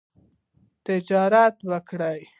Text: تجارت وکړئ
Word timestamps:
تجارت 0.85 1.55
وکړئ 1.71 2.21